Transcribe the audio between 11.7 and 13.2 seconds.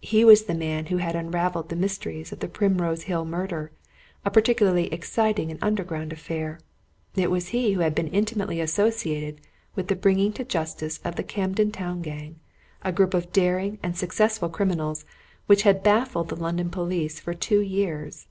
Town Gang a group